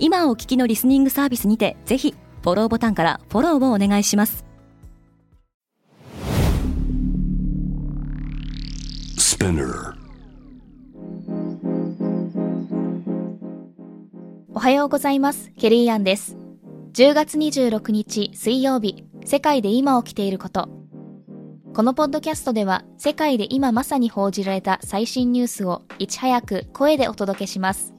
[0.00, 4.44] 今お聞きのリスニングサービスにてぜひフォローボタンからフォローをお願いします。
[14.54, 15.50] おはようございます。
[15.58, 16.36] ケリーアンです。
[16.92, 19.04] 10月26日水曜日。
[19.24, 20.68] 世界で今起きていること。
[21.74, 27.94] このポッドキャストでは世界で今まさに報じられた最新ニュースをいち早く声でお届けします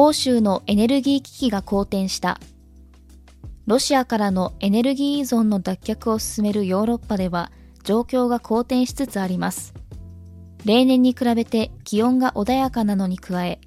[0.00, 2.38] 欧州のエネルギー危機が好転した。
[3.66, 7.50] ロシアからのエネルギー依存の脱却を進めるヨーロッパでは
[7.82, 9.74] 状況が好転しつつあります。
[10.64, 13.60] 例年に比べて気温が穏やかなのに加え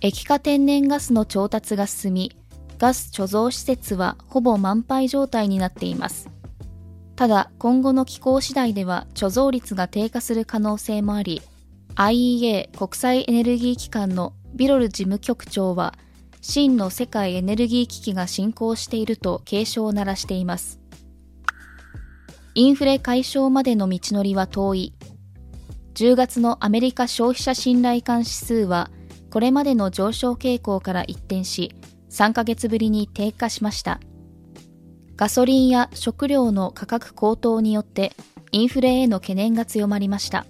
[0.00, 2.38] 液化天然ガスの調達が進み
[2.78, 6.30] ガス貯蔵施設はほぼ満杯状態になっています。
[7.16, 11.42] ただ今後の気候次第では貯蔵率が低下する可能性もあり
[11.96, 15.94] IEA 国際エネルギー機関のビロル事務局長は
[16.40, 20.80] 真の世界エネルギー危機が進行していると警鐘を鳴らしています。
[22.54, 24.94] インフレ解消までの道のりは遠い。
[25.94, 28.90] 10月のアメリカ消費者信頼感指数は
[29.30, 31.74] これまでの上昇傾向から一転し
[32.08, 34.00] 3ヶ月ぶりに低下しました。
[35.16, 38.12] ガソリンや食料の価格高騰によって
[38.52, 40.46] インフレへの懸念が強まりました。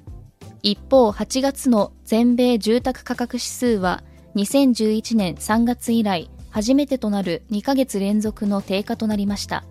[0.66, 4.02] 一方8月の全米住宅価格指数は
[4.34, 9.62] 2011年3月以来初めてとなる2ヶ月連続の低下となりました。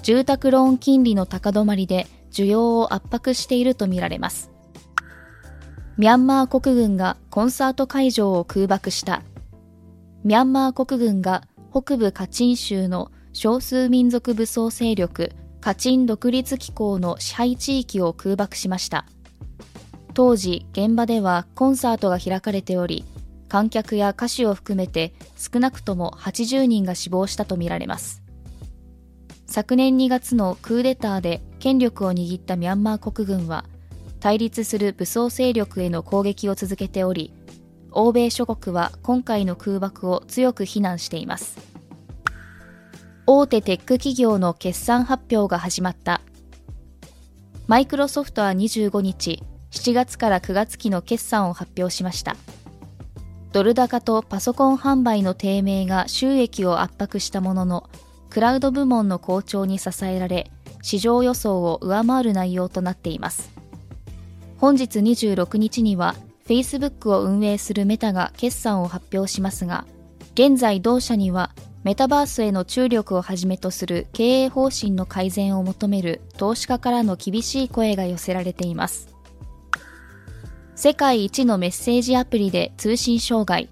[0.00, 4.50] 住宅ローン金利の高止まりで需要を圧迫しているとみられます。
[5.98, 9.22] ミャンマー国軍がコンサート会場を空爆した。
[10.24, 19.04] ミャンマー国軍が北部カチン州の少数民族武装勢力カチン独立機構の支配地域を空爆しました。
[20.14, 23.04] 当時現場ではコンサートが開かれており
[23.48, 28.22] 観客や歌手を含めて少なくとも80人が死亡したとみられます。
[29.46, 33.64] 昨年2月のクーデターで権力を握ったミャンマー国軍は
[34.20, 37.32] 対立する武装勢力への攻撃を続けており
[37.90, 41.58] 欧米諸国は今回の空爆を強く非難しています。
[43.26, 46.20] 大手テック企業の決算発表が始まった。
[47.66, 52.36] マイクロソフトは25日7月から9月期の決算を発表しました。
[53.52, 57.90] ドル高とパソコン販売の低迷が収益を圧迫したものの、
[58.30, 60.50] クラウド部門の好調に支えられ、
[60.82, 63.50] 市場予想を上回る内容となっています。
[64.58, 66.14] 本日26日には、
[66.46, 69.84] Facebook を運営するメタが決算を発表しますが、
[70.34, 71.50] 現在同社には
[71.82, 79.09] メタバースへの注力をはじめとする経営方針の改善を求める投資家からの厳しい声が寄せられています。
[80.82, 83.68] 世界一のメッセージアプリで通信障害。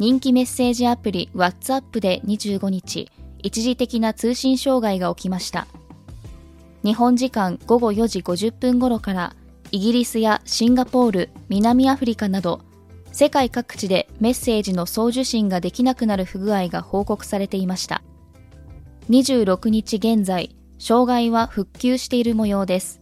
[0.00, 3.08] 人気メッセージアプリ WhatsApp で25日
[3.38, 5.68] 一時的な通信障害が起きました。
[6.82, 9.36] 日本時間午後4時50分頃から
[9.70, 12.62] イギリスやシンガポール南アフリカなど
[13.12, 18.02] 世界各地でメッセージの送受信ができなくなる不具合が報告されていました。
[19.08, 22.99] 26日現在障害は復旧している模様です。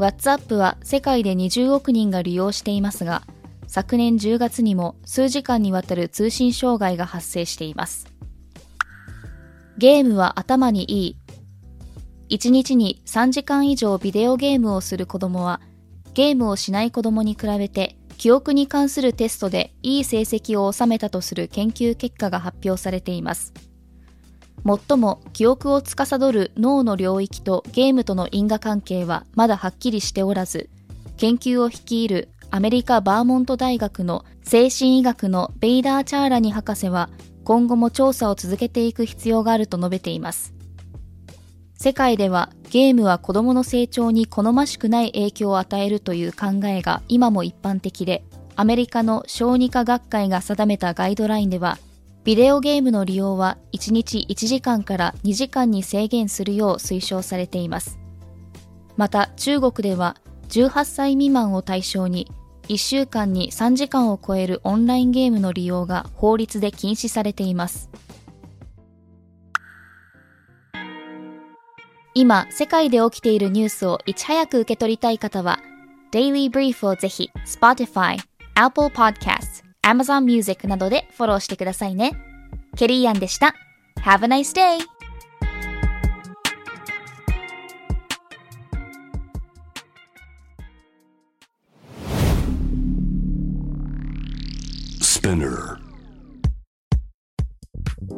[0.00, 3.22] WhatsApp は世界で20億人が利用していますが、
[3.66, 8.06] 昨年10月にも数時間にわたる通信障害が発生しています。
[9.76, 11.16] ゲームは頭にいい。
[12.34, 15.60] 1日に3時間以上ビデオゲームをする子供は、
[16.14, 23.52] ゲームをしない子供に比べて記憶に関するテストでいい成績を収めたとする研究結果が発表されています。
[24.64, 30.68] 最も記憶を司る脳の領域とゲームとの因果関係はまだはっきりしておらず、
[31.16, 37.08] 研究を率いるアメリカ・バーモント大学の精神医学のベイダー・チャーラニ博士は
[37.44, 40.52] 今後も調査を続けていく必要があると述べています。
[41.74, 48.22] 世界ではゲームは子供の成長に好ましくない影響を与えるという考えが今も一般的で、
[48.56, 51.78] アメリカの小児科学会が定めたガイドラインでは
[52.22, 57.98] ビデオゲームの利用は1日1時間から2時間に制限するよう推奨されています。
[58.96, 60.16] また中国では
[60.50, 62.30] 18歳未満を対象に
[62.68, 67.90] 1週間に3時間を超えるオンラインゲームの利用が法律で禁止されています。
[72.12, 75.60] 今、世界で起きているニュースをいち早く受け取りたい方は、
[76.12, 78.18] Daily Brief をぜひ Spotify、
[78.54, 82.11] Apple Podcast、Amazon Music などでフォローしてくださいね。
[82.75, 83.55] ケリーアンでした。
[84.01, 84.79] Have a nice day!
[95.01, 95.79] Spinner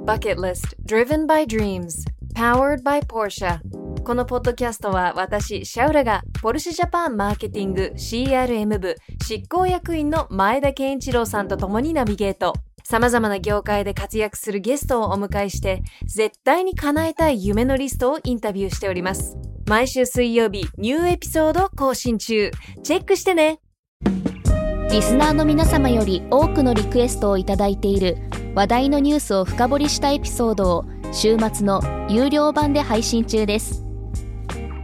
[0.05, 2.03] Bucket List Driven by Dreams
[2.33, 3.61] Powered by Porsche
[4.04, 12.52] このポッドキャストは私、シャウラがポルシェジャパンマーケティング CRM 部執行役員の前田健一郎さんと共にナビゲート。
[12.82, 19.36] 様々な業界で活躍するゲストをお迎えして、絶対に叶えたい夢のリストをインタビューしております。
[19.68, 22.50] 毎週水曜日、ニューエピソード更新中。
[22.82, 23.60] チェックしてね
[24.90, 28.18] リスナーの皆様より多くのリクエストをいただいている
[28.54, 33.91] 話題のニュースを深掘りしたエピソードを週末の有料版で配信中です。